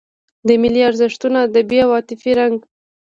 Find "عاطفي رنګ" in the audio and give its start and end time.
1.97-2.57